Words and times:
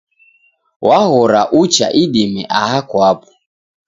Waghora 0.87 1.41
ucha 1.61 1.87
idime 2.03 2.41
aha 2.61 2.79
kwapo 2.89 3.29